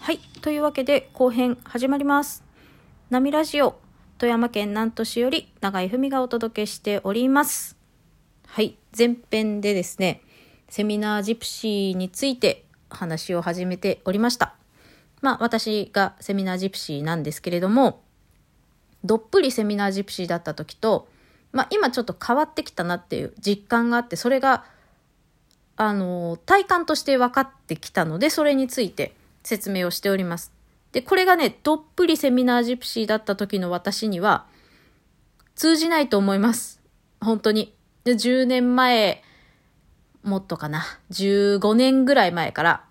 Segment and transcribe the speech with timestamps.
[0.00, 0.18] はい。
[0.40, 2.44] というわけで後編始まります。
[3.10, 3.78] 波ラジオ、
[4.18, 7.76] 富山県南砺市より長井文がお届けしております。
[8.46, 8.76] はい。
[8.96, 10.22] 前編でですね、
[10.68, 14.54] セミナージプシーについて話を始めておりました。
[15.20, 18.02] まあ私がセミナージプシーなんですけれども、
[19.04, 21.08] どっぷりセミナージプシーだった時と、
[21.54, 24.64] まあ今ちょっと変わってきたなっていう実感があって、それが、
[25.76, 29.14] あの、体感として分かってきたので、それについて
[29.44, 30.52] 説明をしております。
[30.92, 34.46] で、これがね、どっぷりセミナージプシーだった時の私には、
[35.54, 36.80] 通じないと思います。
[37.20, 37.72] 本当に。
[38.02, 39.22] で、10年前、
[40.24, 42.84] もっとかな、15年ぐらい前から、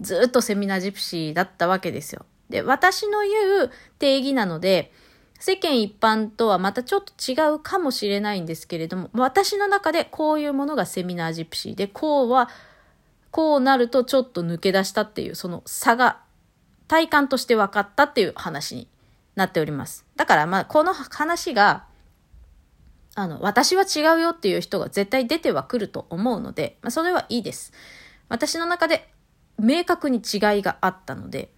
[0.00, 2.24] ずっとセミナージプシーだったわけですよ。
[2.48, 4.92] で、私の言う定義なので、
[5.38, 12.48] 世間一般とはまたちょっと違うかもしれないんですけれども、私の中でこういうものがセミナージプシーで、こうは、
[13.30, 16.20] こうなるとちょっと抜け出したっていう、その差が
[16.88, 18.88] 体感として分かったっていう話に
[19.34, 20.06] なっております。
[20.16, 21.84] だからまあこの話が、
[23.14, 27.72] あの、私は違うよっていう人が絶対出てはくると思うので、まあそれはいいです。
[28.28, 29.08] 私の中で
[29.58, 31.52] 明確に違いがあったので、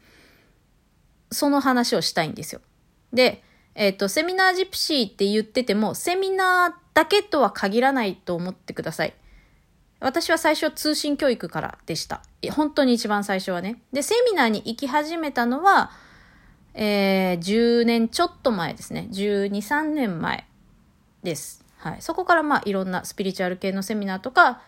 [1.31, 2.61] その話をしたいんですよ。
[3.13, 3.43] で、
[3.81, 9.15] えっ、と、セミナージプシーって言ってても、セミナーだけとは限らないと思ってください。
[10.01, 12.21] 私は最初通信教育からでした。
[12.51, 13.81] 本当に一番最初はね。
[13.93, 15.93] で、セミナーに行き始めたのは、
[16.75, 19.07] えー、10年ちょっと前ですね。
[19.13, 20.49] 12、3年前
[21.23, 21.65] です。
[21.77, 22.03] はい。
[22.03, 24.61] そこからまあいろんなスピリチュアル系のセミナーとか、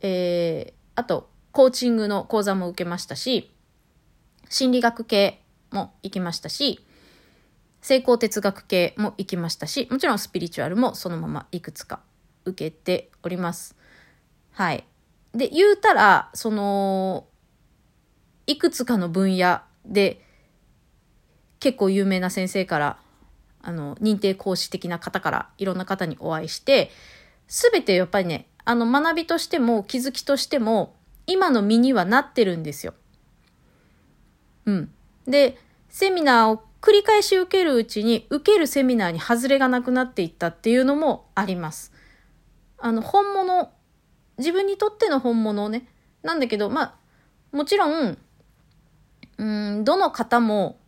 [0.00, 3.50] えー、あと、コーチングの講座も受けましたし、
[4.48, 6.82] 心理学系も行きましたし、
[7.80, 12.00] 成功哲学系も行きましたし、もちろんスピリチュアルもそのままいくつか
[12.44, 13.76] 受けております。
[14.52, 14.84] はい。
[15.34, 17.26] で、言うたら、その、
[18.46, 20.24] いくつかの分野で、
[21.60, 22.98] 結構有名な先生から、
[23.62, 26.90] あの、認定講師的な方からいろんな方にお会いして、
[27.46, 30.96] すべてやっぱりね、あの、学びとしても気づきとしても、
[31.26, 32.94] 今の身にはなってるんですよ。
[34.66, 34.92] うん。
[35.26, 35.58] で、
[35.88, 41.92] セミナーを繰り返し受けるうちに、受けるセミナーに外れがなくなっていったっていうのもあります。
[42.78, 43.70] あの、本物、
[44.38, 45.86] 自分にとっての本物をね、
[46.22, 48.18] なんだけど、まあ、もちろん、
[49.38, 50.78] うん、どの方も、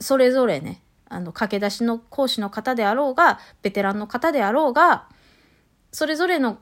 [0.00, 5.08] それぞれね、あの、駆け出しの講師の方であろうが、ベテランの方であろうが、
[5.92, 6.58] それぞれの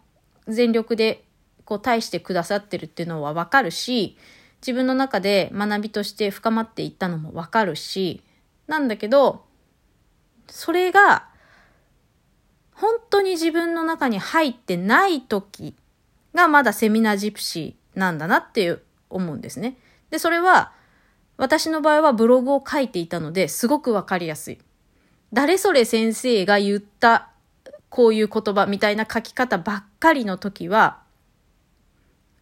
[0.48, 1.24] 全力で、
[1.64, 4.18] こう、対してくださってるっていうのはわかるし、
[4.64, 8.22] 自分の中で学びとして深まっていったのもわかるし、
[8.66, 9.44] なんだけど、
[10.48, 11.28] それが、
[12.72, 15.76] 本当に自分の中に入ってない時
[16.34, 18.80] がまだセミナージプシーなんだなっていう
[19.10, 19.76] 思うんですね。
[20.08, 20.72] で、それは
[21.36, 24.58] 私の場合はブログを書いていたのですごくわかりやすい。
[25.32, 27.28] 誰それ先生が言った
[27.90, 31.02] こういう言葉みたいな書き方ばっかりの時は、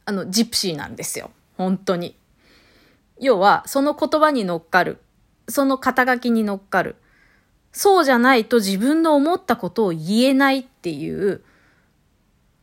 [0.05, 1.31] あの、ジプシーなんですよ。
[1.57, 2.17] 本当に。
[3.21, 4.99] 要は、その言葉に乗っかる。
[5.49, 6.97] その肩書きに乗っかる。
[7.73, 11.43] そうじゃないと自分の思ったことを言えないっていう、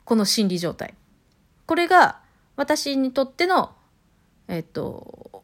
[0.06, 0.94] この心理状態。
[1.66, 2.20] これが
[2.56, 3.76] 私にとっての、
[4.48, 5.44] えっと、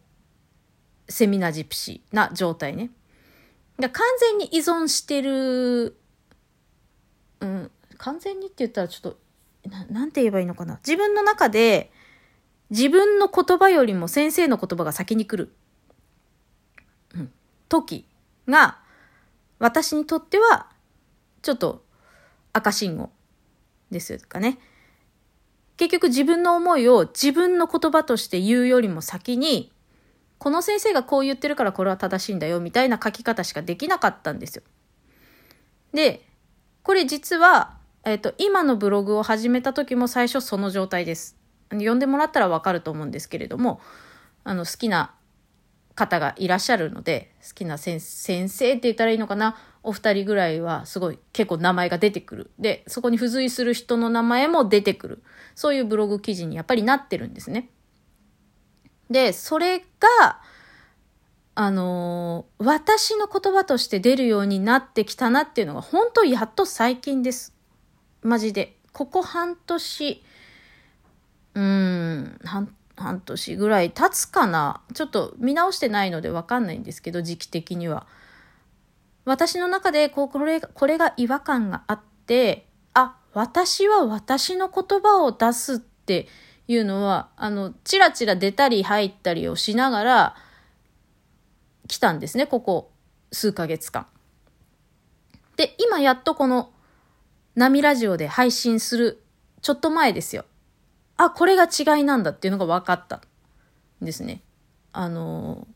[1.07, 2.91] セミナジプシーな状態ね。
[3.79, 5.97] 完全に依存してる、
[7.41, 9.19] うん、完全にって言ったらちょっと、
[9.69, 10.79] ななんて言えばいいのかな。
[10.85, 11.91] 自分の中で、
[12.70, 15.53] 自分の言葉よりも先生の言葉が先に来る、
[17.16, 17.31] うん、
[17.70, 18.06] 時
[18.48, 18.80] が、
[19.59, 20.68] 私にとっては、
[21.42, 21.84] ちょっと
[22.53, 23.12] 赤信号
[23.92, 24.58] ですかね。
[25.78, 29.72] 結局自分の思いを自分の言葉として言うよりも先に、
[30.38, 34.64] この先生がこう言ってるからこれは正しいんだよみたいな書き方しかできなかったんですよ。
[35.94, 36.26] で、
[36.84, 41.38] これ実は、えっ、と、今のブログを始めた時も最初その状態です。
[41.83, 43.81] 呼んでもらったらわかると思うんですけれども、
[44.43, 45.13] あの、好きな
[45.95, 49.57] 方がいらっしゃるので、好きな先生って言ったらいいのかな？
[49.81, 52.51] お二人ぐらいはすごい結構名前が出てくる。
[52.57, 55.23] で、そこに付随する人の名前も出てくる。
[55.53, 57.69] そういうブログ記事にやっぱりなってるんですね。
[59.09, 60.41] で、それが、
[61.53, 67.53] あのー、私の言葉として出るようになってきたなっていうのが本当やっと最近です。
[68.22, 68.77] マジで。
[68.91, 70.23] ここ半年、
[71.55, 78.07] うん、半半年ぐらい経つかなちょっと見直してないのでわかんないんですけど、時期的には。
[79.25, 86.28] 私の中でこうこれこれが違和感があって、あ、私は私の言葉を出すって
[86.67, 90.35] いうのは、あの、ちらちら出たり入ったりをしながら
[91.87, 92.91] 来たんですね、ここ
[93.31, 94.08] 数ヶ月間。
[95.58, 96.72] で、今やっとこの
[97.55, 99.23] 波ラジオで配信する
[99.61, 100.46] ちょっと前ですよ。
[101.17, 103.22] あ、これが違いなんだっていうのが分かった
[104.02, 104.41] んですね。
[104.91, 105.67] あの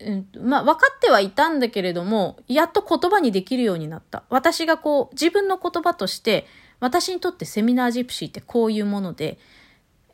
[0.00, 4.24] うん、まあ、分かってはいたんだけれども、やっと言葉にできるようになった。
[4.30, 6.46] 私がこう、自分の言葉として、
[6.80, 9.38] 私にとってセミナージプシーってこういうもので、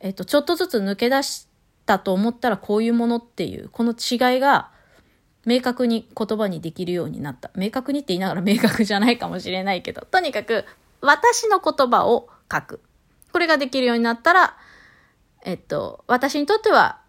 [0.01, 1.47] えっと、ちょっとずつ抜け出し
[1.85, 4.71] たと思ったらこういうものっていう、この違いが
[5.45, 7.51] 明確に言葉にできるようになった。
[7.55, 10.65] 明確にって言いながら明確じゃないかもしれないけど、とにかく
[10.99, 12.81] 私の言葉を書く。
[13.31, 14.57] これができるようになったら、
[15.43, 16.99] えっと、私にとっては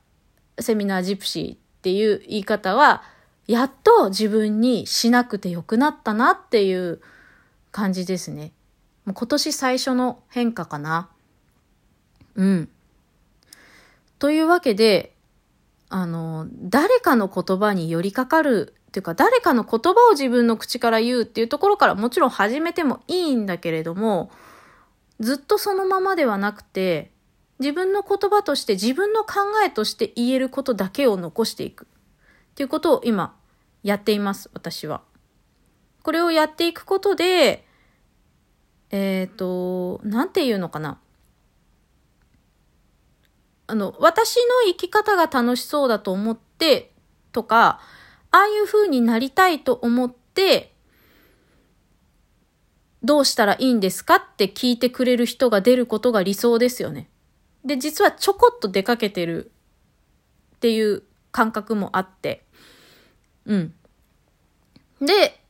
[0.61, 3.03] セミナージプシーっていう言い方は、
[3.47, 7.01] やっと自分にしなくてよくなったなっていう
[7.73, 8.53] 感じですね。
[9.05, 11.09] もう今年最初の変化かな。
[12.35, 12.69] うん。
[14.19, 15.15] というわけで、
[15.89, 24.31] あの、誰かの言葉に寄りかかるっていうか、誰かの言葉を自分の口から言うっていうところからもちろん始めてもいいんだけれども、
[25.21, 27.11] ずっとそのままではなくて、
[27.59, 33.37] 自分の言葉として自分の考えとして言えることだけを残していくっていうことを今
[33.83, 35.03] やっています、私は。
[36.03, 37.67] これをやっていくことで、
[38.91, 40.99] えっ、ー、と、なんていうのかな。
[43.67, 46.93] あの、私の生き方が楽しそうだと思って
[47.33, 47.81] とか、
[48.31, 50.75] ああいう風になりたいと思って、
[53.03, 57.09] どうしたらいいんですかって聞いてくれる人が出ることが理想ですよね。
[57.65, 59.51] で、実はちょこっと出かけてる
[60.57, 62.45] っていう感覚もあって、
[63.47, 63.75] うん。
[65.01, 65.41] で、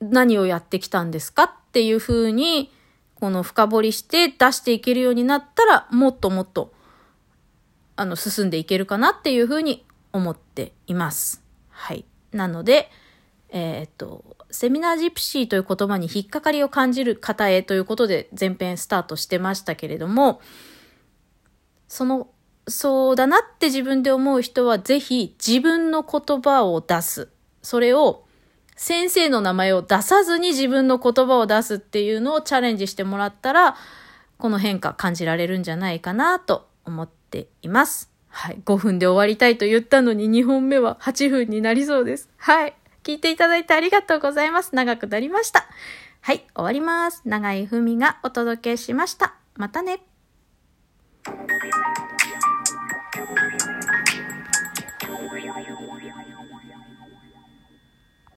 [0.00, 2.72] 何をやってきたんですかっていうふうに、
[3.16, 6.72] この深掘りして出していけるようになったら、もっともっと、
[7.96, 11.42] あの、進んでいけるかなっていうふうに思っています。
[11.68, 12.04] はい。
[12.32, 12.90] なので、
[13.52, 20.40] えー、っと、セミナージプシーという言葉に引っかかりを感じる方へということで前編スタートしてましたけれども、
[21.88, 22.28] その、
[22.68, 27.28] そうだなって自分で思う人はぜひ自分の言葉を出す。
[27.62, 28.24] それを
[28.76, 33.76] 先生の名前を出さずに自分の言葉を出すっていうのをチャレンジしてもらったら、
[34.38, 38.10] この変化感じられるんじゃないかなと思っています。
[38.28, 38.62] はい。
[38.64, 42.30] 5分で終わりたいと言ったのに2本目は8分になりそうです。
[42.38, 42.74] はい。
[43.02, 44.74] 聞いていただいてありがとうございます。
[44.74, 45.66] 長くなりました。
[46.20, 46.44] はい。
[46.54, 47.22] 終わります。
[47.24, 49.34] 長井ふみがお届けしました。
[49.56, 50.00] またね。
[51.22, 52.19] Thank you.